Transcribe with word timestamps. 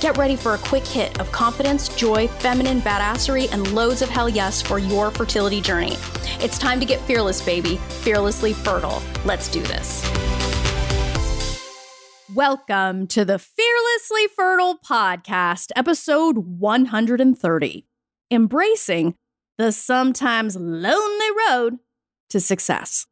Get 0.00 0.16
ready 0.16 0.36
for 0.36 0.54
a 0.54 0.58
quick 0.58 0.86
hit 0.86 1.20
of 1.20 1.30
confidence, 1.32 1.88
joy, 1.88 2.28
feminine 2.28 2.80
badassery, 2.80 3.52
and 3.52 3.72
loads 3.74 4.02
of 4.02 4.08
hell 4.08 4.28
yes 4.28 4.62
for 4.62 4.78
your 4.78 5.10
fertility 5.10 5.60
journey. 5.60 5.96
It's 6.40 6.58
time 6.58 6.80
to 6.80 6.86
get 6.86 7.00
fearless, 7.02 7.40
baby, 7.44 7.76
fearlessly 7.88 8.52
fertile. 8.52 9.02
Let's 9.24 9.48
do 9.48 9.60
this. 9.62 10.02
Welcome 12.34 13.08
to 13.08 13.24
the 13.24 13.38
Fearlessly 13.38 14.28
Fertile 14.36 14.78
Podcast, 14.78 15.72
episode 15.74 16.38
130 16.38 17.86
Embracing 18.30 19.14
the 19.58 19.72
Sometimes 19.72 20.56
Lonely 20.56 21.26
Road 21.48 21.78
to 22.30 22.40
Success. 22.40 23.06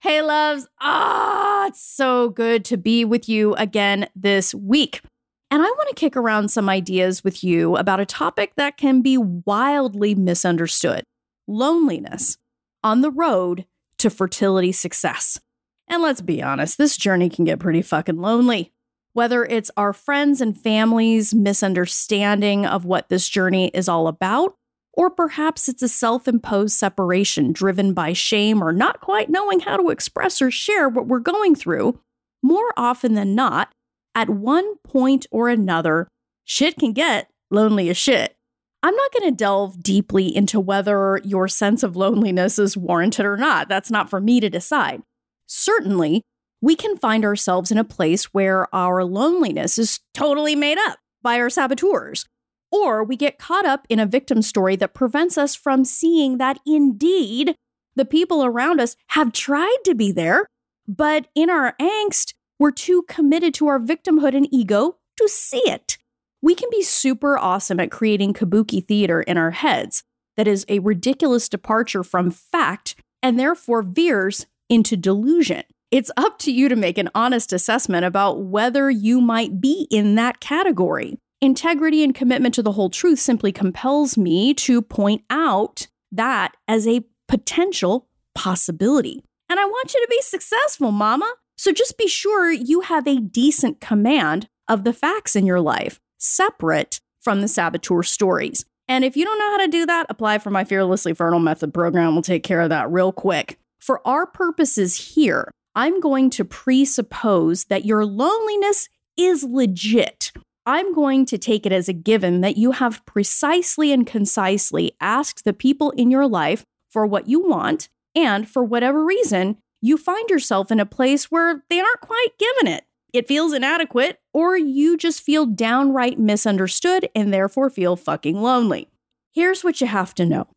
Hey, 0.00 0.22
loves. 0.22 0.66
Ah, 0.80 1.66
it's 1.66 1.82
so 1.82 2.30
good 2.30 2.64
to 2.64 2.76
be 2.76 3.04
with 3.04 3.28
you 3.28 3.54
again 3.54 4.08
this 4.16 4.54
week. 4.54 5.02
And 5.50 5.62
I 5.62 5.66
want 5.66 5.88
to 5.88 5.94
kick 5.94 6.16
around 6.16 6.48
some 6.48 6.68
ideas 6.68 7.22
with 7.22 7.44
you 7.44 7.76
about 7.76 8.00
a 8.00 8.06
topic 8.06 8.54
that 8.56 8.76
can 8.76 9.02
be 9.02 9.16
wildly 9.16 10.14
misunderstood 10.14 11.04
loneliness 11.46 12.38
on 12.82 13.00
the 13.00 13.10
road 13.10 13.66
to 13.98 14.10
fertility 14.10 14.72
success. 14.72 15.40
And 15.88 16.02
let's 16.02 16.20
be 16.20 16.42
honest, 16.42 16.78
this 16.78 16.96
journey 16.96 17.28
can 17.28 17.44
get 17.44 17.58
pretty 17.58 17.82
fucking 17.82 18.20
lonely. 18.20 18.72
Whether 19.12 19.44
it's 19.44 19.70
our 19.76 19.92
friends 19.92 20.40
and 20.40 20.58
family's 20.58 21.34
misunderstanding 21.34 22.66
of 22.66 22.84
what 22.84 23.08
this 23.08 23.28
journey 23.28 23.68
is 23.68 23.88
all 23.88 24.08
about, 24.08 24.56
or 24.92 25.08
perhaps 25.10 25.68
it's 25.68 25.82
a 25.82 25.88
self 25.88 26.26
imposed 26.26 26.76
separation 26.76 27.52
driven 27.52 27.94
by 27.94 28.12
shame 28.12 28.62
or 28.62 28.72
not 28.72 29.00
quite 29.00 29.30
knowing 29.30 29.60
how 29.60 29.76
to 29.76 29.90
express 29.90 30.42
or 30.42 30.50
share 30.50 30.88
what 30.88 31.06
we're 31.06 31.20
going 31.20 31.54
through, 31.54 32.00
more 32.42 32.72
often 32.76 33.14
than 33.14 33.34
not, 33.34 33.72
at 34.14 34.30
one 34.30 34.76
point 34.78 35.26
or 35.30 35.48
another, 35.48 36.08
shit 36.44 36.76
can 36.76 36.92
get 36.92 37.28
lonely 37.50 37.88
as 37.88 37.96
shit. 37.96 38.36
I'm 38.82 38.94
not 38.94 39.12
going 39.12 39.30
to 39.30 39.36
delve 39.36 39.82
deeply 39.82 40.34
into 40.34 40.60
whether 40.60 41.18
your 41.24 41.48
sense 41.48 41.82
of 41.82 41.96
loneliness 41.96 42.58
is 42.58 42.76
warranted 42.76 43.24
or 43.24 43.36
not. 43.36 43.68
That's 43.68 43.90
not 43.90 44.10
for 44.10 44.20
me 44.20 44.40
to 44.40 44.50
decide. 44.50 45.02
Certainly, 45.46 46.22
we 46.60 46.76
can 46.76 46.96
find 46.96 47.24
ourselves 47.24 47.70
in 47.70 47.78
a 47.78 47.84
place 47.84 48.24
where 48.34 48.74
our 48.74 49.04
loneliness 49.04 49.78
is 49.78 50.00
totally 50.12 50.54
made 50.54 50.78
up 50.78 50.98
by 51.22 51.38
our 51.38 51.48
saboteurs. 51.48 52.26
Or 52.70 53.04
we 53.04 53.16
get 53.16 53.38
caught 53.38 53.64
up 53.64 53.86
in 53.88 53.98
a 53.98 54.06
victim 54.06 54.42
story 54.42 54.76
that 54.76 54.94
prevents 54.94 55.38
us 55.38 55.54
from 55.54 55.84
seeing 55.84 56.38
that 56.38 56.58
indeed 56.66 57.54
the 57.96 58.04
people 58.04 58.44
around 58.44 58.80
us 58.80 58.96
have 59.08 59.32
tried 59.32 59.78
to 59.84 59.94
be 59.94 60.10
there, 60.10 60.46
but 60.86 61.28
in 61.34 61.48
our 61.48 61.74
angst, 61.80 62.34
we're 62.58 62.70
too 62.70 63.04
committed 63.08 63.54
to 63.54 63.66
our 63.68 63.78
victimhood 63.78 64.36
and 64.36 64.48
ego 64.52 64.96
to 65.16 65.28
see 65.28 65.62
it. 65.66 65.98
We 66.42 66.54
can 66.54 66.68
be 66.70 66.82
super 66.82 67.38
awesome 67.38 67.80
at 67.80 67.90
creating 67.90 68.34
kabuki 68.34 68.84
theater 68.84 69.22
in 69.22 69.38
our 69.38 69.52
heads 69.52 70.02
that 70.36 70.48
is 70.48 70.66
a 70.68 70.80
ridiculous 70.80 71.48
departure 71.48 72.02
from 72.02 72.30
fact 72.30 72.96
and 73.22 73.38
therefore 73.38 73.82
veers 73.82 74.46
into 74.68 74.96
delusion. 74.96 75.62
It's 75.90 76.10
up 76.16 76.38
to 76.40 76.52
you 76.52 76.68
to 76.68 76.76
make 76.76 76.98
an 76.98 77.10
honest 77.14 77.52
assessment 77.52 78.04
about 78.04 78.42
whether 78.42 78.90
you 78.90 79.20
might 79.20 79.60
be 79.60 79.86
in 79.90 80.16
that 80.16 80.40
category. 80.40 81.16
Integrity 81.40 82.02
and 82.02 82.14
commitment 82.14 82.54
to 82.54 82.62
the 82.62 82.72
whole 82.72 82.90
truth 82.90 83.18
simply 83.18 83.52
compels 83.52 84.18
me 84.18 84.54
to 84.54 84.82
point 84.82 85.22
out 85.30 85.86
that 86.10 86.56
as 86.66 86.86
a 86.86 87.04
potential 87.28 88.08
possibility. 88.34 89.22
And 89.48 89.60
I 89.60 89.64
want 89.64 89.94
you 89.94 90.00
to 90.00 90.08
be 90.10 90.20
successful, 90.22 90.90
mama. 90.90 91.32
So 91.56 91.72
just 91.72 91.96
be 91.96 92.08
sure 92.08 92.50
you 92.50 92.80
have 92.82 93.06
a 93.06 93.20
decent 93.20 93.80
command 93.80 94.48
of 94.68 94.84
the 94.84 94.92
facts 94.92 95.36
in 95.36 95.46
your 95.46 95.60
life, 95.60 96.00
separate 96.18 97.00
from 97.20 97.40
the 97.40 97.48
saboteur 97.48 98.02
stories. 98.02 98.64
And 98.88 99.04
if 99.04 99.16
you 99.16 99.24
don't 99.24 99.38
know 99.38 99.50
how 99.50 99.58
to 99.58 99.68
do 99.68 99.86
that, 99.86 100.06
apply 100.08 100.38
for 100.38 100.50
my 100.50 100.64
Fearlessly 100.64 101.14
Fertile 101.14 101.38
Method 101.38 101.72
program. 101.72 102.14
We'll 102.14 102.22
take 102.22 102.42
care 102.42 102.60
of 102.60 102.70
that 102.70 102.90
real 102.90 103.12
quick. 103.12 103.58
For 103.80 104.06
our 104.06 104.26
purposes 104.26 105.14
here, 105.14 105.50
I'm 105.74 106.00
going 106.00 106.30
to 106.30 106.44
presuppose 106.44 107.64
that 107.64 107.84
your 107.84 108.04
loneliness 108.04 108.88
is 109.16 109.44
legit. 109.44 110.32
I'm 110.66 110.94
going 110.94 111.26
to 111.26 111.38
take 111.38 111.66
it 111.66 111.72
as 111.72 111.88
a 111.88 111.92
given 111.92 112.40
that 112.40 112.56
you 112.56 112.72
have 112.72 113.04
precisely 113.06 113.92
and 113.92 114.06
concisely 114.06 114.92
asked 115.00 115.44
the 115.44 115.52
people 115.52 115.90
in 115.92 116.10
your 116.10 116.26
life 116.26 116.64
for 116.90 117.06
what 117.06 117.28
you 117.28 117.40
want, 117.40 117.88
and 118.14 118.48
for 118.48 118.62
whatever 118.62 119.04
reason, 119.04 119.58
you 119.84 119.98
find 119.98 120.30
yourself 120.30 120.72
in 120.72 120.80
a 120.80 120.86
place 120.86 121.30
where 121.30 121.62
they 121.68 121.78
aren't 121.78 122.00
quite 122.00 122.28
giving 122.38 122.72
it. 122.72 122.86
It 123.12 123.28
feels 123.28 123.52
inadequate, 123.52 124.18
or 124.32 124.56
you 124.56 124.96
just 124.96 125.20
feel 125.20 125.44
downright 125.44 126.18
misunderstood 126.18 127.10
and 127.14 127.34
therefore 127.34 127.68
feel 127.68 127.94
fucking 127.94 128.40
lonely. 128.40 128.88
Here's 129.34 129.62
what 129.62 129.82
you 129.82 129.86
have 129.86 130.14
to 130.14 130.24
know 130.24 130.48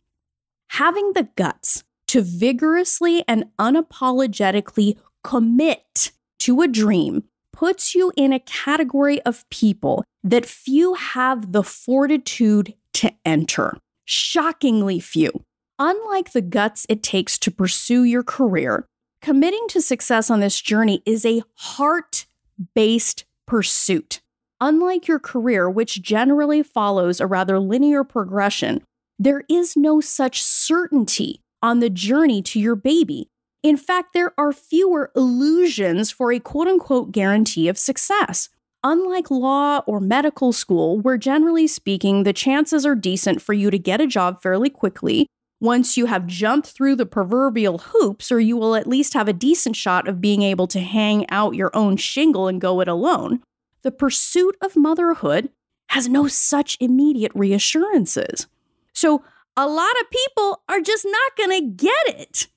having 0.70 1.12
the 1.12 1.28
guts 1.36 1.84
to 2.08 2.22
vigorously 2.22 3.26
and 3.28 3.48
unapologetically 3.60 4.98
commit 5.26 6.14
to 6.40 6.62
a 6.62 6.68
dream 6.70 7.26
puts 7.52 7.94
you 7.94 8.14
in 8.16 8.32
a 8.32 8.40
category 8.40 9.22
of 9.24 9.48
people 9.50 10.06
that 10.24 10.46
few 10.46 10.94
have 10.94 11.52
the 11.52 11.64
fortitude 11.64 12.74
to 12.94 13.12
enter. 13.26 13.76
Shockingly 14.06 15.02
few. 15.02 15.32
Unlike 15.80 16.32
the 16.32 16.42
guts 16.42 16.86
it 16.88 17.04
takes 17.04 17.38
to 17.40 17.52
pursue 17.52 18.04
your 18.04 18.24
career, 18.24 18.88
committing 19.22 19.68
to 19.70 19.82
success 19.82 20.30
on 20.30 20.40
this 20.40 20.60
journey 20.60 21.02
is 21.06 21.26
a 21.26 21.44
heart 21.56 22.26
based 22.74 23.26
pursuit. 23.46 24.22
Unlike 24.60 25.08
your 25.08 25.20
career, 25.20 25.70
which 25.70 26.02
generally 26.02 26.64
follows 26.64 27.20
a 27.20 27.28
rather 27.28 27.60
linear 27.60 28.04
progression, 28.04 28.84
there 29.20 29.44
is 29.50 29.78
no 29.78 30.02
such 30.02 30.42
certainty 30.42 31.42
on 31.62 31.80
the 31.80 31.90
journey 31.90 32.42
to 32.44 32.60
your 32.60 32.76
baby. 32.76 33.30
In 33.64 33.78
fact, 33.78 34.14
there 34.14 34.34
are 34.38 34.54
fewer 34.54 35.12
illusions 35.16 36.12
for 36.12 36.32
a 36.32 36.40
quote 36.40 36.68
unquote 36.68 37.12
guarantee 37.12 37.68
of 37.68 37.78
success. 37.78 38.50
Unlike 38.84 39.32
law 39.32 39.80
or 39.88 40.00
medical 40.00 40.54
school, 40.54 41.00
where 41.00 41.18
generally 41.18 41.68
speaking, 41.68 42.24
the 42.24 42.34
chances 42.34 42.86
are 42.86 42.96
decent 42.96 43.42
for 43.42 43.54
you 43.54 43.70
to 43.72 43.80
get 43.80 44.00
a 44.00 44.08
job 44.08 44.42
fairly 44.42 44.70
quickly 44.70 45.28
once 45.60 45.98
you 45.98 46.06
have 46.06 46.28
jumped 46.28 46.68
through 46.68 46.96
the 46.96 47.06
proverbial 47.06 47.80
hoops, 47.80 48.32
or 48.32 48.40
you 48.40 48.56
will 48.56 48.76
at 48.76 48.88
least 48.88 49.14
have 49.14 49.28
a 49.28 49.34
decent 49.34 49.76
shot 49.76 50.08
of 50.08 50.22
being 50.22 50.42
able 50.42 50.68
to 50.68 50.80
hang 50.80 51.28
out 51.30 51.56
your 51.56 51.72
own 51.74 51.98
shingle 51.98 52.48
and 52.48 52.62
go 52.62 52.80
it 52.80 52.88
alone, 52.88 53.42
the 53.82 53.92
pursuit 53.92 54.56
of 54.62 54.76
motherhood 54.76 55.50
has 55.90 56.08
no 56.08 56.28
such 56.28 56.78
immediate 56.80 57.32
reassurances. 57.34 58.48
So, 58.94 59.24
a 59.56 59.68
lot 59.68 59.94
of 60.02 60.12
people 60.12 60.62
are 60.70 60.82
just 60.82 61.06
not 61.06 61.36
going 61.36 61.50
to 61.50 61.86
get 61.86 62.20
it. 62.20 62.48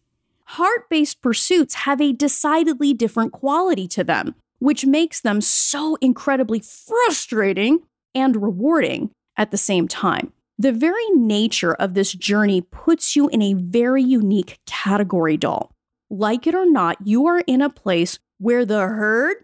Heart 0.44 0.90
based 0.90 1.22
pursuits 1.22 1.74
have 1.74 2.00
a 2.00 2.12
decidedly 2.12 2.92
different 2.92 3.32
quality 3.32 3.88
to 3.88 4.04
them, 4.04 4.34
which 4.58 4.84
makes 4.84 5.20
them 5.20 5.40
so 5.40 5.96
incredibly 6.02 6.60
frustrating 6.60 7.80
and 8.14 8.42
rewarding 8.42 9.10
at 9.36 9.50
the 9.50 9.56
same 9.56 9.88
time. 9.88 10.32
The 10.60 10.72
very 10.72 11.08
nature 11.14 11.72
of 11.72 11.94
this 11.94 12.12
journey 12.12 12.60
puts 12.60 13.16
you 13.16 13.28
in 13.28 13.40
a 13.40 13.54
very 13.54 14.02
unique 14.02 14.60
category, 14.66 15.38
doll. 15.38 15.72
Like 16.10 16.46
it 16.46 16.54
or 16.54 16.70
not, 16.70 16.98
you 17.02 17.26
are 17.26 17.42
in 17.46 17.62
a 17.62 17.70
place 17.70 18.18
where 18.36 18.66
the 18.66 18.80
herd 18.80 19.36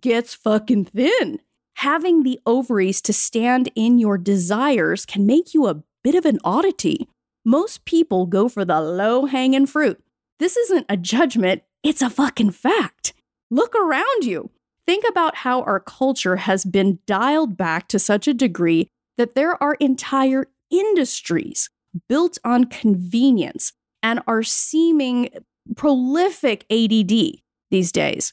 gets 0.00 0.34
fucking 0.34 0.86
thin. 0.86 1.38
Having 1.76 2.24
the 2.24 2.40
ovaries 2.46 3.00
to 3.02 3.12
stand 3.12 3.70
in 3.76 3.98
your 3.98 4.18
desires 4.18 5.06
can 5.06 5.24
make 5.24 5.54
you 5.54 5.68
a 5.68 5.84
bit 6.02 6.16
of 6.16 6.24
an 6.24 6.40
oddity. 6.42 7.08
Most 7.44 7.84
people 7.84 8.26
go 8.26 8.48
for 8.48 8.64
the 8.64 8.80
low 8.80 9.26
hanging 9.26 9.66
fruit 9.66 10.02
this 10.38 10.56
isn't 10.56 10.86
a 10.88 10.96
judgment, 10.96 11.62
it's 11.82 12.02
a 12.02 12.10
fucking 12.10 12.50
fact. 12.50 13.14
Look 13.50 13.74
around 13.74 14.24
you. 14.24 14.50
Think 14.86 15.04
about 15.08 15.36
how 15.36 15.62
our 15.62 15.80
culture 15.80 16.36
has 16.36 16.64
been 16.64 16.98
dialed 17.06 17.56
back 17.56 17.88
to 17.88 17.98
such 17.98 18.28
a 18.28 18.34
degree 18.34 18.88
that 19.16 19.34
there 19.34 19.60
are 19.62 19.74
entire 19.80 20.46
industries 20.70 21.70
built 22.08 22.38
on 22.44 22.64
convenience 22.64 23.72
and 24.02 24.20
are 24.26 24.42
seeming 24.42 25.30
prolific 25.76 26.64
ADD 26.70 27.40
these 27.70 27.92
days. 27.92 28.32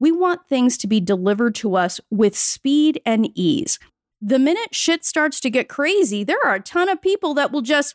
We 0.00 0.12
want 0.12 0.46
things 0.48 0.78
to 0.78 0.86
be 0.86 1.00
delivered 1.00 1.54
to 1.56 1.74
us 1.74 2.00
with 2.10 2.36
speed 2.36 3.00
and 3.04 3.30
ease. 3.34 3.78
The 4.20 4.38
minute 4.38 4.74
shit 4.74 5.04
starts 5.04 5.40
to 5.40 5.50
get 5.50 5.68
crazy, 5.68 6.24
there 6.24 6.44
are 6.44 6.54
a 6.54 6.60
ton 6.60 6.88
of 6.88 7.00
people 7.00 7.34
that 7.34 7.52
will 7.52 7.62
just 7.62 7.94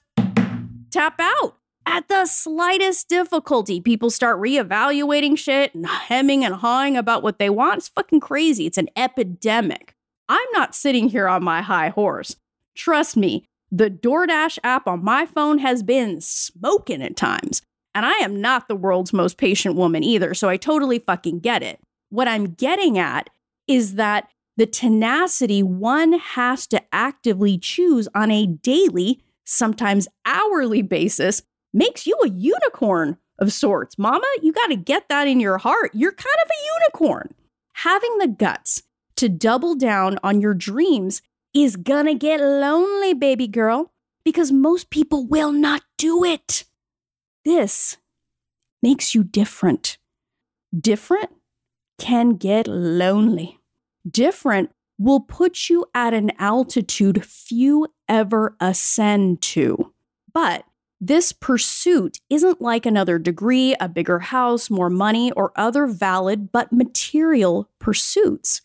tap 0.92 1.20
out. 1.20 1.58
At 1.86 2.08
the 2.08 2.26
slightest 2.26 3.10
difficulty, 3.10 3.82
people 3.82 4.10
start 4.10 4.40
reevaluating 4.40 5.38
shit 5.38 5.76
and 5.76 5.86
hemming 5.86 6.46
and 6.46 6.56
hawing 6.56 6.96
about 6.96 7.24
what 7.24 7.40
they 7.40 7.50
want. 7.50 7.80
It's 7.80 7.88
fucking 7.90 8.22
crazy. 8.22 8.66
It's 8.66 8.78
an 8.78 8.90
epidemic. 8.96 9.94
I'm 10.30 10.48
not 10.54 10.76
sitting 10.76 11.10
here 11.10 11.28
on 11.28 11.44
my 11.44 11.62
high 11.62 11.90
horse. 11.90 12.38
Trust 12.76 13.18
me, 13.18 13.46
the 13.74 13.90
DoorDash 13.90 14.60
app 14.64 14.88
on 14.88 15.04
my 15.04 15.26
phone 15.26 15.58
has 15.58 15.82
been 15.82 16.22
smoking 16.22 17.02
at 17.02 17.16
times. 17.16 17.64
And 17.96 18.06
I 18.06 18.14
am 18.20 18.40
not 18.40 18.68
the 18.68 18.76
world's 18.76 19.14
most 19.14 19.40
patient 19.40 19.76
woman 19.76 20.04
either, 20.04 20.36
so 20.36 20.48
I 20.48 20.58
totally 20.58 21.00
fucking 21.00 21.40
get 21.40 21.64
it. 21.64 21.80
What 22.10 22.28
I'm 22.28 22.54
getting 22.54 23.00
at 23.00 23.32
is 23.68 23.96
that 23.96 24.30
the 24.58 24.68
tenacity 24.68 25.64
one 25.64 26.14
has 26.14 26.68
to 26.68 26.84
actively 26.92 27.58
choose 27.58 28.08
on 28.14 28.30
a 28.30 28.46
daily, 28.46 29.22
sometimes 29.44 30.08
hourly 30.24 30.84
basis 30.84 31.42
makes 31.74 32.06
you 32.06 32.16
a 32.24 32.30
unicorn 32.30 33.18
of 33.40 33.52
sorts. 33.52 33.98
Mama, 33.98 34.28
you 34.44 34.54
got 34.54 34.68
to 34.68 34.76
get 34.76 35.10
that 35.10 35.28
in 35.28 35.40
your 35.40 35.58
heart. 35.58 35.90
You're 35.96 36.12
kind 36.12 36.36
of 36.46 36.52
a 36.52 36.64
unicorn. 36.80 37.34
Having 37.78 38.20
the 38.20 38.28
guts 38.28 38.84
to 39.16 39.30
double 39.30 39.74
down 39.74 40.20
on 40.22 40.42
your 40.42 40.54
dreams 40.54 41.24
is 41.54 41.76
gonna 41.76 42.16
get 42.16 42.40
lonely, 42.40 43.14
baby 43.14 43.48
girl, 43.48 43.92
because 44.24 44.52
most 44.52 44.90
people 44.90 45.26
will 45.26 45.52
not 45.52 45.84
do 45.98 46.24
it. 46.24 46.66
This 47.46 47.98
makes 48.82 49.14
you 49.14 49.24
different. 49.24 49.98
Different 50.78 51.32
can 52.00 52.32
get 52.32 52.68
lonely. 52.68 53.60
Different 54.10 54.72
will 54.98 55.20
put 55.20 55.70
you 55.70 55.86
at 55.94 56.14
an 56.14 56.32
altitude 56.40 57.24
few 57.26 57.88
ever 58.08 58.56
ascend 58.60 59.42
to. 59.42 59.94
But 60.34 60.66
this 61.00 61.32
pursuit 61.32 62.20
isn't 62.30 62.62
like 62.62 62.86
another 62.86 63.20
degree, 63.20 63.76
a 63.80 63.90
bigger 63.90 64.20
house, 64.20 64.70
more 64.70 64.90
money, 64.90 65.32
or 65.34 65.52
other 65.56 65.86
valid 65.86 66.52
but 66.52 66.72
material 66.72 67.70
pursuits. 67.80 68.62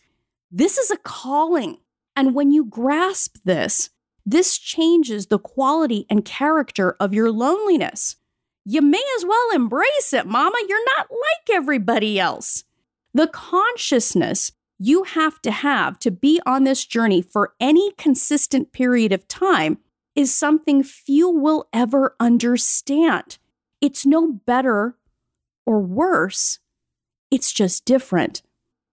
This 0.51 0.77
is 0.77 0.89
a 0.89 0.97
calling. 0.97 1.77
And 2.19 2.35
when 2.35 2.51
you 2.51 2.65
grasp 2.65 3.37
this, 3.45 3.91
this 4.25 4.57
changes 4.57 5.27
the 5.27 5.39
quality 5.39 6.05
and 6.09 6.25
character 6.25 6.97
of 6.99 7.13
your 7.13 7.31
loneliness. 7.31 8.17
You 8.65 8.81
may 8.81 9.01
as 9.17 9.23
well 9.25 9.51
embrace 9.55 10.11
it, 10.11 10.25
mama. 10.25 10.57
You're 10.67 10.85
not 10.97 11.07
like 11.09 11.55
everybody 11.55 12.19
else. 12.19 12.65
The 13.13 13.27
consciousness 13.27 14.51
you 14.77 15.03
have 15.03 15.41
to 15.43 15.51
have 15.51 15.97
to 15.99 16.11
be 16.11 16.41
on 16.45 16.65
this 16.65 16.85
journey 16.85 17.21
for 17.21 17.53
any 17.57 17.93
consistent 17.93 18.73
period 18.73 19.13
of 19.13 19.25
time 19.29 19.77
is 20.13 20.33
something 20.35 20.83
few 20.83 21.29
will 21.29 21.69
ever 21.71 22.17
understand. 22.19 23.37
It's 23.79 24.05
no 24.05 24.33
better 24.45 24.97
or 25.65 25.79
worse, 25.79 26.59
it's 27.31 27.53
just 27.53 27.85
different. 27.85 28.41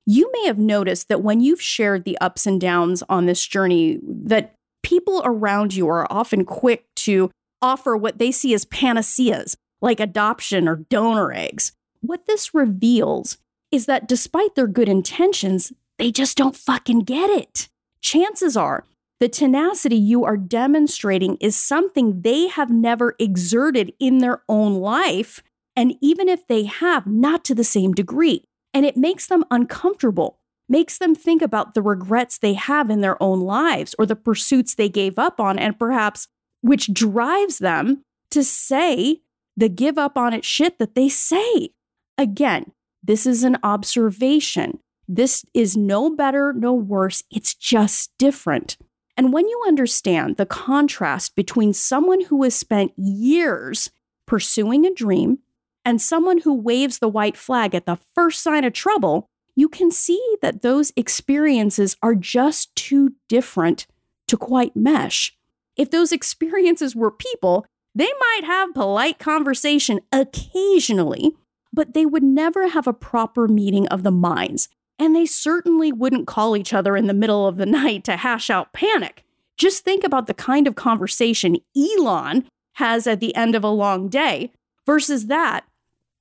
You 0.06 0.30
may 0.32 0.46
have 0.46 0.58
noticed 0.58 1.08
that 1.08 1.22
when 1.22 1.40
you've 1.40 1.60
shared 1.60 2.04
the 2.04 2.16
ups 2.18 2.46
and 2.46 2.60
downs 2.60 3.02
on 3.08 3.26
this 3.26 3.44
journey, 3.44 3.98
that 4.02 4.54
people 4.82 5.20
around 5.24 5.74
you 5.74 5.88
are 5.88 6.10
often 6.10 6.44
quick 6.44 6.86
to 6.94 7.30
offer 7.60 7.96
what 7.96 8.18
they 8.18 8.30
see 8.30 8.54
as 8.54 8.64
panaceas, 8.64 9.56
like 9.80 9.98
adoption 9.98 10.68
or 10.68 10.76
donor 10.76 11.32
eggs. 11.32 11.72
What 12.00 12.26
this 12.26 12.54
reveals 12.54 13.38
is 13.72 13.86
that 13.86 14.06
despite 14.06 14.54
their 14.54 14.68
good 14.68 14.88
intentions, 14.88 15.72
they 15.98 16.12
just 16.12 16.36
don't 16.36 16.54
fucking 16.54 17.00
get 17.00 17.30
it. 17.30 17.68
Chances 18.00 18.56
are 18.56 18.84
the 19.18 19.28
tenacity 19.28 19.96
you 19.96 20.24
are 20.24 20.36
demonstrating 20.36 21.36
is 21.40 21.56
something 21.56 22.20
they 22.20 22.48
have 22.48 22.70
never 22.70 23.16
exerted 23.18 23.92
in 23.98 24.18
their 24.18 24.42
own 24.48 24.74
life. 24.74 25.42
And 25.74 25.96
even 26.00 26.28
if 26.28 26.46
they 26.46 26.64
have, 26.64 27.06
not 27.06 27.44
to 27.46 27.54
the 27.54 27.64
same 27.64 27.92
degree. 27.92 28.44
And 28.76 28.84
it 28.84 28.98
makes 28.98 29.26
them 29.26 29.42
uncomfortable, 29.50 30.38
makes 30.68 30.98
them 30.98 31.14
think 31.14 31.40
about 31.40 31.72
the 31.72 31.80
regrets 31.80 32.36
they 32.36 32.52
have 32.52 32.90
in 32.90 33.00
their 33.00 33.20
own 33.22 33.40
lives 33.40 33.94
or 33.98 34.04
the 34.04 34.14
pursuits 34.14 34.74
they 34.74 34.90
gave 34.90 35.18
up 35.18 35.40
on, 35.40 35.58
and 35.58 35.78
perhaps 35.78 36.28
which 36.60 36.92
drives 36.92 37.56
them 37.56 38.04
to 38.32 38.44
say 38.44 39.22
the 39.56 39.70
give 39.70 39.96
up 39.96 40.18
on 40.18 40.34
it 40.34 40.44
shit 40.44 40.78
that 40.78 40.94
they 40.94 41.08
say. 41.08 41.70
Again, 42.18 42.72
this 43.02 43.24
is 43.24 43.44
an 43.44 43.56
observation. 43.62 44.80
This 45.08 45.46
is 45.54 45.74
no 45.74 46.14
better, 46.14 46.52
no 46.52 46.74
worse. 46.74 47.24
It's 47.30 47.54
just 47.54 48.10
different. 48.18 48.76
And 49.16 49.32
when 49.32 49.48
you 49.48 49.64
understand 49.66 50.36
the 50.36 50.44
contrast 50.44 51.34
between 51.34 51.72
someone 51.72 52.24
who 52.24 52.42
has 52.42 52.54
spent 52.54 52.92
years 52.98 53.90
pursuing 54.26 54.84
a 54.84 54.92
dream 54.92 55.38
and 55.86 56.02
someone 56.02 56.38
who 56.38 56.52
waves 56.52 56.98
the 56.98 57.08
white 57.08 57.36
flag 57.36 57.72
at 57.72 57.86
the 57.86 57.98
first 58.12 58.42
sign 58.42 58.64
of 58.64 58.72
trouble, 58.72 59.30
you 59.54 59.68
can 59.68 59.92
see 59.92 60.36
that 60.42 60.62
those 60.62 60.92
experiences 60.96 61.96
are 62.02 62.16
just 62.16 62.74
too 62.74 63.12
different 63.28 63.86
to 64.26 64.36
quite 64.36 64.74
mesh. 64.74 65.32
If 65.76 65.92
those 65.92 66.10
experiences 66.10 66.96
were 66.96 67.12
people, 67.12 67.64
they 67.94 68.10
might 68.18 68.42
have 68.44 68.74
polite 68.74 69.20
conversation 69.20 70.00
occasionally, 70.12 71.36
but 71.72 71.94
they 71.94 72.04
would 72.04 72.24
never 72.24 72.68
have 72.68 72.88
a 72.88 72.92
proper 72.92 73.46
meeting 73.46 73.86
of 73.86 74.02
the 74.02 74.10
minds. 74.10 74.68
And 74.98 75.14
they 75.14 75.24
certainly 75.24 75.92
wouldn't 75.92 76.26
call 76.26 76.56
each 76.56 76.74
other 76.74 76.96
in 76.96 77.06
the 77.06 77.14
middle 77.14 77.46
of 77.46 77.58
the 77.58 77.66
night 77.80 78.02
to 78.04 78.16
hash 78.16 78.50
out 78.50 78.72
panic. 78.72 79.22
Just 79.56 79.84
think 79.84 80.02
about 80.02 80.26
the 80.26 80.34
kind 80.34 80.66
of 80.66 80.74
conversation 80.74 81.58
Elon 81.76 82.48
has 82.74 83.06
at 83.06 83.20
the 83.20 83.36
end 83.36 83.54
of 83.54 83.62
a 83.62 83.68
long 83.68 84.08
day 84.08 84.50
versus 84.84 85.26
that 85.26 85.64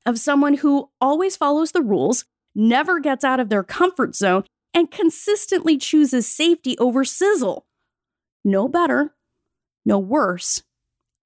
of 0.06 0.20
someone 0.20 0.56
who 0.56 0.90
always 1.02 1.36
follows 1.36 1.72
the 1.72 1.82
rules, 1.82 2.26
never 2.54 3.00
gets 3.00 3.24
out 3.24 3.40
of 3.40 3.50
their 3.50 3.64
comfort 3.64 4.16
zone, 4.16 4.44
and 4.74 4.92
consistently 4.92 5.78
chooses 5.78 6.28
safety 6.28 6.78
over 6.78 7.04
sizzle. 7.04 7.66
No 8.44 8.68
better, 8.68 9.16
no 9.86 9.98
worse, 9.98 10.64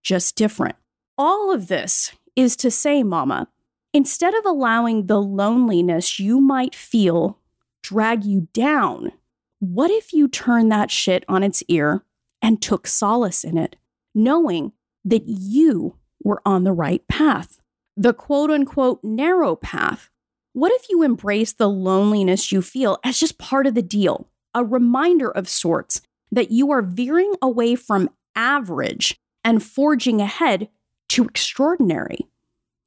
just 0.03 0.35
different. 0.35 0.75
All 1.17 1.51
of 1.51 1.67
this 1.67 2.11
is 2.35 2.55
to 2.57 2.71
say, 2.71 3.03
Mama, 3.03 3.47
instead 3.93 4.33
of 4.33 4.45
allowing 4.45 5.07
the 5.07 5.21
loneliness 5.21 6.19
you 6.19 6.39
might 6.39 6.75
feel 6.75 7.37
drag 7.81 8.23
you 8.23 8.47
down, 8.53 9.11
what 9.59 9.91
if 9.91 10.13
you 10.13 10.27
turn 10.27 10.69
that 10.69 10.91
shit 10.91 11.25
on 11.27 11.43
its 11.43 11.63
ear 11.67 12.03
and 12.41 12.61
took 12.61 12.87
solace 12.87 13.43
in 13.43 13.57
it, 13.57 13.75
knowing 14.15 14.71
that 15.03 15.23
you 15.25 15.95
were 16.23 16.41
on 16.45 16.63
the 16.63 16.71
right 16.71 17.05
path? 17.07 17.59
The 17.97 18.13
quote 18.13 18.49
unquote 18.51 19.03
narrow 19.03 19.55
path. 19.55 20.09
What 20.53 20.71
if 20.71 20.89
you 20.89 21.03
embrace 21.03 21.53
the 21.53 21.69
loneliness 21.69 22.51
you 22.51 22.61
feel 22.61 22.99
as 23.03 23.19
just 23.19 23.37
part 23.37 23.67
of 23.67 23.75
the 23.75 23.81
deal, 23.81 24.29
a 24.53 24.63
reminder 24.63 25.29
of 25.29 25.47
sorts 25.47 26.01
that 26.31 26.51
you 26.51 26.71
are 26.71 26.81
veering 26.81 27.35
away 27.41 27.75
from 27.75 28.09
average 28.35 29.17
and 29.43 29.63
forging 29.63 30.21
ahead 30.21 30.69
to 31.09 31.25
extraordinary? 31.25 32.27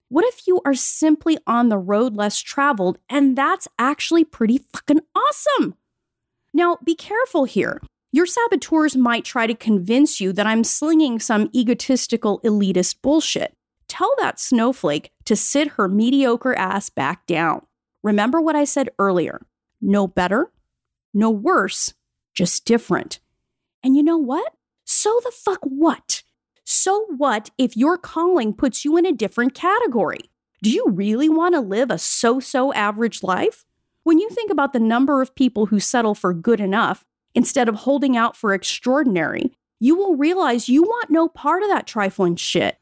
What 0.08 0.26
if 0.26 0.46
you 0.46 0.60
are 0.66 0.74
simply 0.74 1.38
on 1.46 1.68
the 1.68 1.78
road 1.78 2.16
less 2.16 2.38
traveled 2.38 2.98
and 3.08 3.36
that's 3.36 3.68
actually 3.78 4.24
pretty 4.24 4.60
fucking 4.72 5.00
awesome? 5.14 5.74
Now, 6.52 6.78
be 6.84 6.94
careful 6.94 7.44
here. 7.44 7.80
Your 8.12 8.26
saboteurs 8.26 8.94
might 8.94 9.24
try 9.24 9.46
to 9.46 9.54
convince 9.54 10.20
you 10.20 10.34
that 10.34 10.46
I'm 10.46 10.64
slinging 10.64 11.18
some 11.18 11.48
egotistical 11.54 12.40
elitist 12.40 12.96
bullshit. 13.00 13.54
Tell 13.92 14.14
that 14.20 14.40
snowflake 14.40 15.10
to 15.26 15.36
sit 15.36 15.72
her 15.72 15.86
mediocre 15.86 16.54
ass 16.54 16.88
back 16.88 17.26
down. 17.26 17.66
Remember 18.02 18.40
what 18.40 18.56
I 18.56 18.64
said 18.64 18.88
earlier 18.98 19.44
no 19.82 20.06
better, 20.06 20.50
no 21.12 21.28
worse, 21.28 21.92
just 22.32 22.64
different. 22.64 23.20
And 23.84 23.94
you 23.94 24.02
know 24.02 24.16
what? 24.16 24.54
So 24.86 25.20
the 25.22 25.30
fuck 25.30 25.58
what? 25.64 26.22
So 26.64 27.04
what 27.18 27.50
if 27.58 27.76
your 27.76 27.98
calling 27.98 28.54
puts 28.54 28.82
you 28.82 28.96
in 28.96 29.04
a 29.04 29.12
different 29.12 29.52
category? 29.52 30.20
Do 30.62 30.70
you 30.70 30.86
really 30.88 31.28
want 31.28 31.54
to 31.54 31.60
live 31.60 31.90
a 31.90 31.98
so 31.98 32.40
so 32.40 32.72
average 32.72 33.22
life? 33.22 33.66
When 34.04 34.18
you 34.18 34.30
think 34.30 34.50
about 34.50 34.72
the 34.72 34.80
number 34.80 35.20
of 35.20 35.34
people 35.34 35.66
who 35.66 35.78
settle 35.78 36.14
for 36.14 36.32
good 36.32 36.60
enough 36.62 37.04
instead 37.34 37.68
of 37.68 37.74
holding 37.74 38.16
out 38.16 38.38
for 38.38 38.54
extraordinary, 38.54 39.52
you 39.80 39.96
will 39.96 40.16
realize 40.16 40.70
you 40.70 40.82
want 40.82 41.10
no 41.10 41.28
part 41.28 41.62
of 41.62 41.68
that 41.68 41.86
trifling 41.86 42.36
shit. 42.36 42.78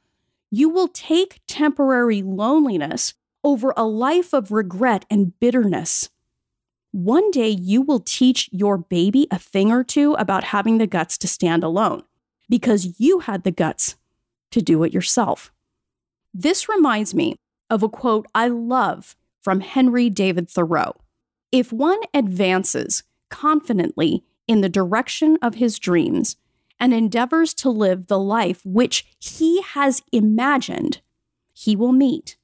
You 0.50 0.68
will 0.68 0.88
take 0.88 1.40
temporary 1.46 2.22
loneliness 2.22 3.14
over 3.44 3.72
a 3.76 3.84
life 3.84 4.32
of 4.32 4.50
regret 4.50 5.06
and 5.10 5.38
bitterness. 5.38 6.10
One 6.92 7.30
day 7.30 7.50
you 7.50 7.82
will 7.82 8.00
teach 8.00 8.48
your 8.52 8.76
baby 8.76 9.28
a 9.30 9.38
thing 9.38 9.70
or 9.70 9.84
two 9.84 10.14
about 10.14 10.44
having 10.44 10.78
the 10.78 10.88
guts 10.88 11.16
to 11.18 11.28
stand 11.28 11.62
alone 11.62 12.02
because 12.48 12.98
you 13.00 13.20
had 13.20 13.44
the 13.44 13.52
guts 13.52 13.96
to 14.50 14.60
do 14.60 14.82
it 14.82 14.92
yourself. 14.92 15.52
This 16.34 16.68
reminds 16.68 17.14
me 17.14 17.36
of 17.70 17.82
a 17.82 17.88
quote 17.88 18.26
I 18.34 18.48
love 18.48 19.16
from 19.40 19.60
Henry 19.60 20.10
David 20.10 20.50
Thoreau. 20.50 20.96
If 21.52 21.72
one 21.72 22.00
advances 22.12 23.04
confidently 23.30 24.24
in 24.48 24.60
the 24.60 24.68
direction 24.68 25.38
of 25.40 25.54
his 25.54 25.78
dreams 25.78 26.36
and 26.80 26.94
endeavors 26.94 27.52
to 27.54 27.70
live 27.70 28.06
the 28.06 28.18
life 28.18 28.62
which 28.64 29.06
he 29.20 29.60
has 29.60 30.02
imagined, 30.10 31.02
he 31.52 31.76
will 31.76 31.92
meet 31.92 32.38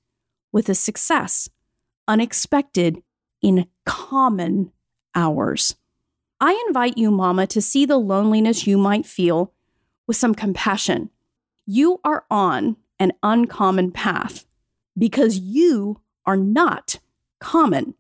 with 0.53 0.69
a 0.69 0.75
success 0.75 1.49
unexpected 2.07 3.03
in 3.43 3.67
common 3.85 4.71
hours. 5.15 5.75
I 6.41 6.63
invite 6.69 6.99
you, 6.99 7.11
Mama, 7.11 7.47
to 7.49 7.63
see 7.63 7.87
the 7.87 7.99
loneliness 7.99 8.67
you 8.67 8.77
might 8.77 9.07
feel 9.07 9.53
with 10.07 10.17
some 10.17 10.35
compassion. 10.35 11.11
You 11.65 12.01
are 12.05 12.25
on 12.31 12.77
an 12.99 13.13
uncommon 13.23 13.91
path 13.91 14.47
because 14.97 15.39
you 15.39 16.01
are 16.25 16.37
not 16.37 17.01
common. 17.41 17.95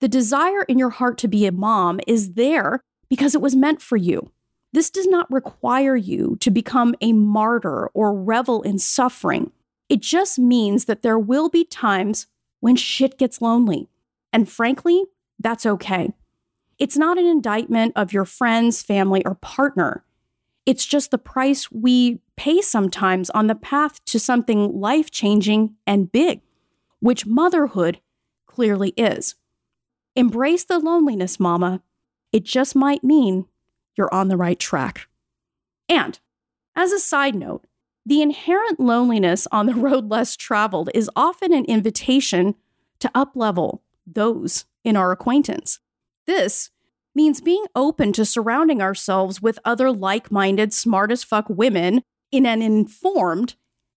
The 0.00 0.08
desire 0.08 0.62
in 0.62 0.78
your 0.78 0.90
heart 0.90 1.18
to 1.18 1.28
be 1.28 1.46
a 1.46 1.52
mom 1.52 2.00
is 2.06 2.32
there 2.32 2.80
because 3.08 3.34
it 3.34 3.40
was 3.40 3.54
meant 3.54 3.80
for 3.80 3.96
you. 3.96 4.30
This 4.74 4.90
does 4.90 5.06
not 5.06 5.30
require 5.30 5.94
you 5.94 6.36
to 6.40 6.50
become 6.50 6.96
a 7.00 7.12
martyr 7.12 7.92
or 7.94 8.12
revel 8.12 8.60
in 8.62 8.80
suffering. 8.80 9.52
It 9.88 10.00
just 10.00 10.36
means 10.36 10.86
that 10.86 11.02
there 11.02 11.18
will 11.18 11.48
be 11.48 11.64
times 11.64 12.26
when 12.58 12.74
shit 12.74 13.16
gets 13.16 13.40
lonely. 13.40 13.88
And 14.32 14.48
frankly, 14.48 15.04
that's 15.38 15.64
okay. 15.64 16.12
It's 16.76 16.96
not 16.96 17.18
an 17.18 17.24
indictment 17.24 17.92
of 17.94 18.12
your 18.12 18.24
friends, 18.24 18.82
family, 18.82 19.24
or 19.24 19.36
partner. 19.36 20.02
It's 20.66 20.84
just 20.84 21.12
the 21.12 21.18
price 21.18 21.70
we 21.70 22.18
pay 22.36 22.60
sometimes 22.60 23.30
on 23.30 23.46
the 23.46 23.54
path 23.54 24.04
to 24.06 24.18
something 24.18 24.80
life 24.80 25.08
changing 25.12 25.76
and 25.86 26.10
big, 26.10 26.40
which 26.98 27.26
motherhood 27.26 28.00
clearly 28.46 28.88
is. 28.96 29.36
Embrace 30.16 30.64
the 30.64 30.80
loneliness, 30.80 31.38
mama. 31.38 31.80
It 32.32 32.42
just 32.42 32.74
might 32.74 33.04
mean 33.04 33.46
you're 33.96 34.12
on 34.12 34.28
the 34.28 34.36
right 34.36 34.58
track. 34.58 35.08
And 35.88 36.18
as 36.76 36.92
a 36.92 36.98
side 36.98 37.34
note, 37.34 37.64
the 38.06 38.22
inherent 38.22 38.78
loneliness 38.78 39.46
on 39.50 39.66
the 39.66 39.74
road 39.74 40.10
less 40.10 40.36
traveled 40.36 40.90
is 40.94 41.10
often 41.16 41.52
an 41.52 41.64
invitation 41.64 42.54
to 43.00 43.08
uplevel 43.14 43.80
those 44.06 44.66
in 44.84 44.96
our 44.96 45.12
acquaintance. 45.12 45.80
This 46.26 46.70
means 47.14 47.40
being 47.40 47.64
open 47.74 48.12
to 48.12 48.24
surrounding 48.24 48.82
ourselves 48.82 49.40
with 49.40 49.58
other 49.64 49.90
like 49.90 50.30
minded, 50.30 50.72
smart 50.72 51.12
as 51.12 51.24
fuck 51.24 51.46
women 51.48 52.02
in 52.32 52.44
an 52.44 52.60
informed 52.60 53.54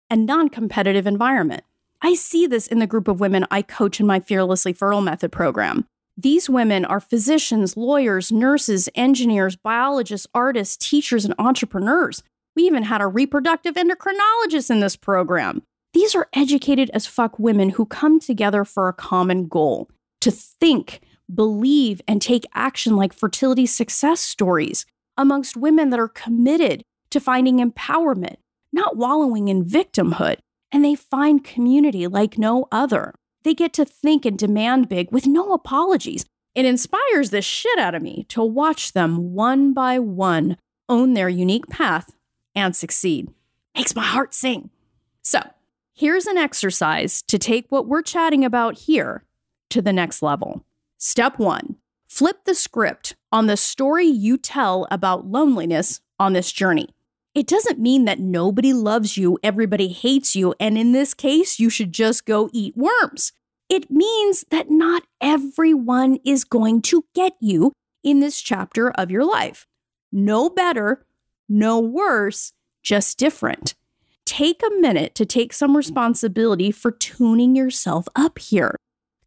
and 0.09 0.25
non 0.25 0.49
competitive 0.49 1.07
environment. 1.07 1.63
I 2.01 2.13
see 2.13 2.45
this 2.45 2.67
in 2.67 2.79
the 2.79 2.87
group 2.87 3.07
of 3.07 3.19
women 3.19 3.45
I 3.49 3.61
coach 3.61 3.99
in 3.99 4.05
my 4.05 4.19
Fearlessly 4.19 4.71
Fertile 4.71 5.01
Method 5.01 5.31
program. 5.31 5.87
These 6.17 6.50
women 6.50 6.83
are 6.83 7.00
physicians, 7.00 7.77
lawyers, 7.77 8.31
nurses, 8.31 8.89
engineers, 8.95 9.55
biologists, 9.55 10.27
artists, 10.33 10.75
teachers, 10.77 11.25
and 11.25 11.36
entrepreneurs. 11.38 12.24
We 12.55 12.63
even 12.63 12.83
had 12.83 13.01
a 13.01 13.07
reproductive 13.07 13.75
endocrinologist 13.75 14.71
in 14.71 14.79
this 14.79 14.95
program. 14.95 15.62
These 15.93 16.15
are 16.15 16.27
educated 16.33 16.89
as 16.93 17.05
fuck 17.05 17.38
women 17.38 17.69
who 17.69 17.86
come 17.86 18.19
together 18.19 18.65
for 18.65 18.88
a 18.88 18.93
common 18.93 19.47
goal 19.47 19.89
to 20.21 20.31
think 20.31 21.01
believe, 21.33 22.01
and 22.07 22.21
take 22.21 22.45
action 22.53 22.95
like 22.95 23.13
fertility 23.13 23.65
success 23.65 24.19
stories 24.19 24.86
amongst 25.17 25.57
women 25.57 25.89
that 25.89 26.00
are 26.00 26.07
committed 26.07 26.83
to 27.09 27.19
finding 27.19 27.57
empowerment, 27.57 28.36
not 28.71 28.97
wallowing 28.97 29.47
in 29.47 29.65
victimhood. 29.65 30.38
And 30.71 30.83
they 30.83 30.95
find 30.95 31.43
community 31.43 32.07
like 32.07 32.38
no 32.38 32.67
other. 32.71 33.13
They 33.44 33.53
get 33.53 33.74
to 33.74 33.86
think 33.86 34.25
and 34.25 34.38
demand 34.38 34.89
big 34.89 35.12
with 35.12 35.27
no 35.27 35.53
apologies. 35.53 36.25
It 36.56 36.65
inspires 36.65 37.29
the 37.29 37.41
shit 37.41 37.77
out 37.77 37.96
of 37.96 38.01
me 38.01 38.25
to 38.29 38.44
watch 38.44 38.94
them 38.94 39.34
one 39.34 39.74
by 39.74 40.00
one 40.00 40.58
own 40.89 41.13
their 41.13 41.29
unique 41.29 41.67
path 41.67 42.15
and 42.56 42.75
succeed. 42.75 43.29
Makes 43.75 43.96
my 43.96 44.03
heart 44.03 44.34
sing. 44.34 44.72
So, 45.22 45.41
here's 45.94 46.25
an 46.25 46.38
exercise 46.38 47.22
to 47.24 47.38
take 47.38 47.67
what 47.70 47.88
we're 47.88 48.01
chatting 48.01 48.44
about 48.44 48.79
here 48.79 49.24
to 49.70 49.82
the 49.82 49.94
next 49.94 50.22
level. 50.22 50.65
Step 50.98 51.38
one 51.38 51.75
flip 52.08 52.46
the 52.46 52.56
script 52.56 53.15
on 53.32 53.48
the 53.48 53.58
story 53.58 54.08
you 54.08 54.38
tell 54.38 54.88
about 54.89 55.27
loneliness 55.27 56.01
on 56.20 56.34
this 56.34 56.51
journey. 56.51 56.89
It 57.38 57.46
doesn't 57.46 57.77
mean 57.77 58.06
that 58.06 58.20
nobody 58.20 58.74
loves 58.74 59.15
you, 59.15 59.38
everybody 59.44 59.89
hates 59.89 60.36
you, 60.36 60.56
and 60.60 60.75
in 60.75 60.91
this 60.91 61.13
case, 61.13 61.60
you 61.60 61.70
should 61.70 61.94
just 61.94 62.25
go 62.25 62.50
eat 62.51 62.75
worms. 62.75 63.32
It 63.70 63.91
means 63.91 64.44
that 64.50 64.72
not 64.72 65.03
everyone 65.22 66.17
is 66.25 66.44
going 66.44 66.82
to 66.82 67.06
get 67.13 67.34
you 67.39 67.74
in 68.03 68.22
this 68.22 68.41
chapter 68.41 68.89
of 68.89 69.12
your 69.12 69.24
life. 69.24 69.67
No 70.12 70.50
better, 70.50 71.06
no 71.48 71.79
worse, 71.79 72.53
just 72.82 73.20
different. 73.20 73.75
Take 74.25 74.63
a 74.63 74.75
minute 74.79 75.13
to 75.13 75.24
take 75.24 75.53
some 75.53 75.77
responsibility 75.77 76.72
for 76.72 76.89
tuning 76.89 77.56
yourself 77.56 78.08
up 78.15 78.39
here. 78.39 78.75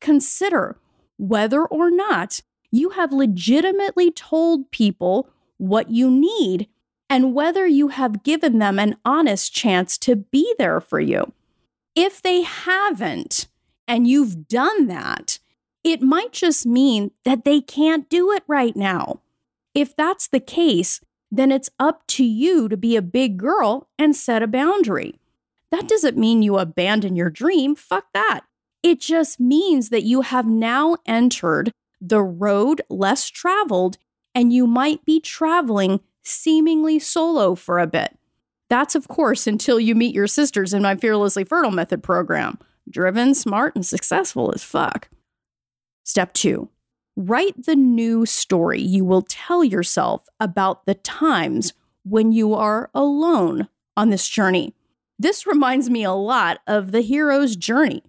Consider 0.00 0.80
whether 1.16 1.64
or 1.64 1.92
not 1.92 2.40
you 2.72 2.90
have 2.90 3.12
legitimately 3.12 4.10
told 4.10 4.72
people 4.72 5.30
what 5.58 5.90
you 5.92 6.10
need 6.10 6.66
and 7.10 7.34
whether 7.34 7.66
you 7.66 7.88
have 7.88 8.22
given 8.22 8.60
them 8.60 8.78
an 8.78 8.96
honest 9.04 9.52
chance 9.52 9.98
to 9.98 10.14
be 10.14 10.54
there 10.58 10.80
for 10.80 11.00
you. 11.00 11.32
If 11.96 12.22
they 12.22 12.42
haven't, 12.42 13.48
and 13.88 14.06
you've 14.06 14.46
done 14.46 14.86
that, 14.86 15.40
it 15.82 16.00
might 16.00 16.32
just 16.32 16.64
mean 16.64 17.10
that 17.24 17.44
they 17.44 17.60
can't 17.60 18.08
do 18.08 18.30
it 18.30 18.44
right 18.46 18.76
now. 18.76 19.20
If 19.74 19.96
that's 19.96 20.28
the 20.28 20.40
case, 20.40 21.00
then 21.30 21.50
it's 21.50 21.70
up 21.80 22.06
to 22.08 22.24
you 22.24 22.68
to 22.68 22.76
be 22.76 22.96
a 22.96 23.02
big 23.02 23.36
girl 23.36 23.88
and 23.98 24.14
set 24.14 24.42
a 24.42 24.46
boundary. 24.46 25.18
That 25.72 25.88
doesn't 25.88 26.16
mean 26.16 26.42
you 26.42 26.58
abandon 26.58 27.16
your 27.16 27.30
dream. 27.30 27.74
Fuck 27.74 28.06
that. 28.14 28.42
It 28.82 29.00
just 29.00 29.40
means 29.40 29.88
that 29.88 30.04
you 30.04 30.22
have 30.22 30.46
now 30.46 30.96
entered 31.06 31.72
the 32.00 32.22
road 32.22 32.82
less 32.88 33.28
traveled 33.28 33.98
and 34.34 34.52
you 34.52 34.66
might 34.66 35.04
be 35.04 35.20
traveling 35.20 36.00
seemingly 36.22 36.98
solo 36.98 37.54
for 37.54 37.78
a 37.78 37.86
bit. 37.86 38.16
That's, 38.68 38.94
of 38.94 39.08
course, 39.08 39.46
until 39.46 39.80
you 39.80 39.94
meet 39.94 40.14
your 40.14 40.26
sisters 40.26 40.72
in 40.72 40.82
my 40.82 40.96
Fearlessly 40.96 41.44
Fertile 41.44 41.72
Method 41.72 42.02
program. 42.02 42.58
Driven, 42.88 43.34
smart, 43.34 43.74
and 43.74 43.84
successful 43.84 44.52
as 44.54 44.62
fuck. 44.62 45.08
Step 46.04 46.32
two 46.32 46.68
write 47.16 47.66
the 47.66 47.76
new 47.76 48.24
story 48.24 48.80
you 48.80 49.04
will 49.04 49.22
tell 49.22 49.62
yourself 49.62 50.26
about 50.38 50.86
the 50.86 50.94
times 50.94 51.74
when 52.04 52.32
you 52.32 52.54
are 52.54 52.90
alone 52.94 53.68
on 53.96 54.10
this 54.10 54.26
journey. 54.28 54.74
This 55.18 55.46
reminds 55.46 55.90
me 55.90 56.02
a 56.02 56.12
lot 56.12 56.60
of 56.66 56.92
the 56.92 57.02
hero's 57.02 57.56
journey. 57.56 58.02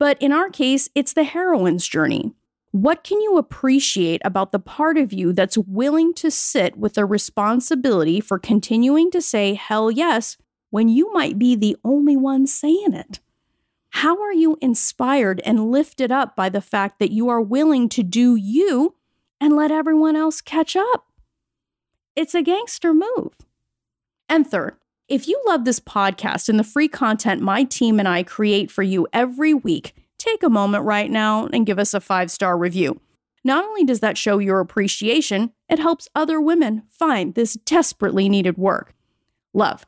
But 0.00 0.20
in 0.20 0.32
our 0.32 0.50
case, 0.50 0.88
it's 0.94 1.12
the 1.12 1.22
heroine's 1.22 1.86
journey. 1.86 2.32
What 2.72 3.04
can 3.04 3.20
you 3.20 3.36
appreciate 3.36 4.22
about 4.24 4.50
the 4.50 4.58
part 4.58 4.96
of 4.96 5.12
you 5.12 5.34
that's 5.34 5.58
willing 5.58 6.14
to 6.14 6.30
sit 6.30 6.76
with 6.76 6.94
the 6.94 7.04
responsibility 7.04 8.18
for 8.18 8.38
continuing 8.38 9.10
to 9.10 9.20
say 9.20 9.52
hell 9.52 9.90
yes 9.90 10.38
when 10.70 10.88
you 10.88 11.12
might 11.12 11.38
be 11.38 11.54
the 11.54 11.76
only 11.84 12.16
one 12.16 12.46
saying 12.46 12.94
it? 12.94 13.20
How 13.90 14.18
are 14.22 14.32
you 14.32 14.56
inspired 14.62 15.42
and 15.44 15.70
lifted 15.70 16.10
up 16.10 16.34
by 16.34 16.48
the 16.48 16.62
fact 16.62 16.98
that 16.98 17.10
you 17.10 17.28
are 17.28 17.42
willing 17.42 17.90
to 17.90 18.02
do 18.02 18.36
you 18.36 18.94
and 19.38 19.54
let 19.54 19.70
everyone 19.70 20.16
else 20.16 20.40
catch 20.40 20.74
up? 20.74 21.08
It's 22.16 22.34
a 22.34 22.40
gangster 22.40 22.94
move. 22.94 23.34
And 24.30 24.46
third, 24.46 24.76
if 25.08 25.28
you 25.28 25.38
love 25.46 25.66
this 25.66 25.78
podcast 25.78 26.48
and 26.48 26.58
the 26.58 26.64
free 26.64 26.88
content 26.88 27.42
my 27.42 27.64
team 27.64 27.98
and 27.98 28.08
I 28.08 28.22
create 28.22 28.70
for 28.70 28.82
you 28.82 29.06
every 29.12 29.52
week, 29.52 29.94
take 30.22 30.42
a 30.42 30.50
moment 30.50 30.84
right 30.84 31.10
now 31.10 31.46
and 31.52 31.66
give 31.66 31.78
us 31.78 31.94
a 31.94 32.00
five 32.00 32.30
star 32.30 32.56
review. 32.56 33.00
Not 33.44 33.64
only 33.64 33.84
does 33.84 34.00
that 34.00 34.16
show 34.16 34.38
your 34.38 34.60
appreciation, 34.60 35.52
it 35.68 35.78
helps 35.78 36.08
other 36.14 36.40
women 36.40 36.84
find 36.90 37.34
this 37.34 37.54
desperately 37.54 38.28
needed 38.28 38.56
work. 38.56 38.94
Love. 39.52 39.84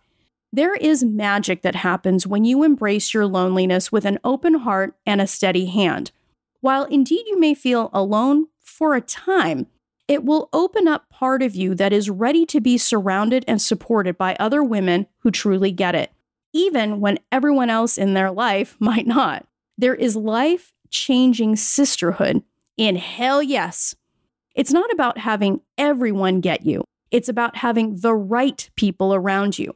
There 0.52 0.74
is 0.74 1.04
magic 1.04 1.62
that 1.62 1.74
happens 1.74 2.26
when 2.26 2.44
you 2.44 2.62
embrace 2.62 3.12
your 3.12 3.26
loneliness 3.26 3.90
with 3.90 4.04
an 4.04 4.18
open 4.22 4.54
heart 4.54 4.96
and 5.04 5.20
a 5.20 5.26
steady 5.26 5.66
hand. 5.66 6.12
While 6.60 6.84
indeed 6.84 7.26
you 7.26 7.38
may 7.38 7.54
feel 7.54 7.90
alone 7.92 8.46
for 8.60 8.94
a 8.94 9.00
time, 9.00 9.66
it 10.06 10.24
will 10.24 10.48
open 10.52 10.86
up 10.86 11.08
part 11.08 11.42
of 11.42 11.54
you 11.54 11.74
that 11.74 11.92
is 11.92 12.10
ready 12.10 12.44
to 12.46 12.60
be 12.60 12.78
surrounded 12.78 13.44
and 13.48 13.60
supported 13.60 14.18
by 14.18 14.36
other 14.38 14.62
women 14.62 15.06
who 15.20 15.30
truly 15.30 15.72
get 15.72 15.94
it, 15.94 16.12
even 16.52 17.00
when 17.00 17.18
everyone 17.32 17.70
else 17.70 17.96
in 17.96 18.14
their 18.14 18.30
life 18.30 18.76
might 18.80 19.06
not. 19.06 19.46
There 19.76 19.94
is 19.94 20.16
life 20.16 20.72
changing 20.90 21.56
sisterhood 21.56 22.42
in 22.76 22.96
hell 22.96 23.42
yes. 23.42 23.94
It's 24.54 24.72
not 24.72 24.92
about 24.92 25.18
having 25.18 25.60
everyone 25.76 26.40
get 26.40 26.64
you, 26.64 26.84
it's 27.10 27.28
about 27.28 27.56
having 27.56 27.96
the 27.96 28.14
right 28.14 28.68
people 28.76 29.14
around 29.14 29.58
you. 29.58 29.72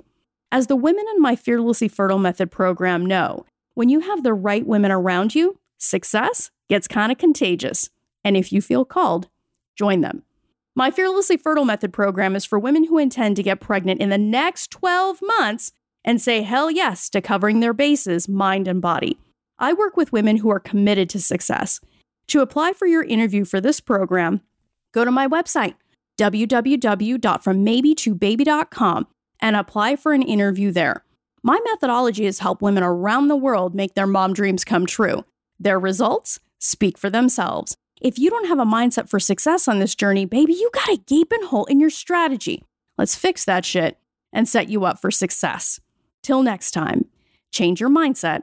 As 0.50 0.66
the 0.66 0.76
women 0.76 1.04
in 1.14 1.20
my 1.20 1.36
Fearlessly 1.36 1.88
Fertile 1.88 2.18
Method 2.18 2.50
program 2.50 3.04
know, 3.04 3.44
when 3.74 3.88
you 3.88 4.00
have 4.00 4.22
the 4.22 4.32
right 4.32 4.66
women 4.66 4.90
around 4.90 5.34
you, 5.34 5.58
success 5.76 6.50
gets 6.68 6.88
kind 6.88 7.12
of 7.12 7.18
contagious. 7.18 7.90
And 8.24 8.36
if 8.36 8.52
you 8.52 8.62
feel 8.62 8.84
called, 8.84 9.28
join 9.76 10.00
them. 10.00 10.22
My 10.74 10.90
Fearlessly 10.90 11.36
Fertile 11.36 11.64
Method 11.64 11.92
program 11.92 12.36
is 12.36 12.44
for 12.44 12.58
women 12.58 12.84
who 12.84 12.98
intend 12.98 13.36
to 13.36 13.42
get 13.42 13.60
pregnant 13.60 14.00
in 14.00 14.10
the 14.10 14.18
next 14.18 14.70
12 14.70 15.18
months 15.22 15.72
and 16.04 16.20
say 16.20 16.42
hell 16.42 16.70
yes 16.70 17.10
to 17.10 17.20
covering 17.20 17.60
their 17.60 17.72
bases, 17.74 18.28
mind 18.28 18.68
and 18.68 18.80
body. 18.80 19.18
I 19.58 19.72
work 19.72 19.96
with 19.96 20.12
women 20.12 20.36
who 20.38 20.50
are 20.50 20.60
committed 20.60 21.08
to 21.10 21.20
success. 21.20 21.80
To 22.28 22.40
apply 22.40 22.72
for 22.74 22.86
your 22.86 23.04
interview 23.04 23.44
for 23.44 23.60
this 23.60 23.80
program, 23.80 24.40
go 24.92 25.04
to 25.04 25.10
my 25.10 25.26
website, 25.26 25.74
www.frommaybe2baby.com, 26.18 29.06
and 29.40 29.56
apply 29.56 29.96
for 29.96 30.12
an 30.12 30.22
interview 30.22 30.70
there. 30.70 31.04
My 31.42 31.58
methodology 31.64 32.24
has 32.24 32.40
helped 32.40 32.62
women 32.62 32.82
around 32.82 33.28
the 33.28 33.36
world 33.36 33.74
make 33.74 33.94
their 33.94 34.06
mom 34.06 34.32
dreams 34.32 34.64
come 34.64 34.86
true. 34.86 35.24
Their 35.58 35.78
results 35.78 36.40
speak 36.58 36.98
for 36.98 37.10
themselves. 37.10 37.76
If 38.00 38.18
you 38.18 38.30
don't 38.30 38.48
have 38.48 38.58
a 38.58 38.64
mindset 38.64 39.08
for 39.08 39.18
success 39.18 39.66
on 39.66 39.78
this 39.78 39.94
journey, 39.94 40.24
baby, 40.24 40.52
you 40.52 40.70
got 40.72 40.88
a 40.88 41.00
gaping 41.06 41.44
hole 41.44 41.64
in 41.66 41.80
your 41.80 41.90
strategy. 41.90 42.64
Let's 42.96 43.14
fix 43.14 43.44
that 43.44 43.64
shit 43.64 43.98
and 44.32 44.48
set 44.48 44.68
you 44.68 44.84
up 44.84 45.00
for 45.00 45.10
success. 45.10 45.80
Till 46.22 46.42
next 46.42 46.72
time, 46.72 47.06
change 47.52 47.80
your 47.80 47.90
mindset, 47.90 48.42